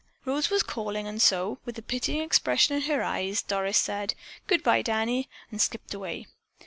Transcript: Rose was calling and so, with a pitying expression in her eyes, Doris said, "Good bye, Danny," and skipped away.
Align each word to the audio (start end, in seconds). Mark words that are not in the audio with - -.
Rose 0.25 0.49
was 0.49 0.63
calling 0.63 1.05
and 1.05 1.21
so, 1.21 1.59
with 1.63 1.77
a 1.77 1.83
pitying 1.83 2.23
expression 2.23 2.75
in 2.75 2.81
her 2.89 3.03
eyes, 3.03 3.43
Doris 3.43 3.77
said, 3.77 4.15
"Good 4.47 4.63
bye, 4.63 4.81
Danny," 4.81 5.29
and 5.51 5.61
skipped 5.61 5.93
away. 5.93 6.25